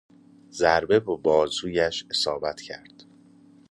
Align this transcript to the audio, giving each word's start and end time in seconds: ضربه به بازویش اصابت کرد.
ضربه 0.51 0.99
به 0.99 1.15
بازویش 1.17 2.05
اصابت 2.11 2.61
کرد. 2.61 3.03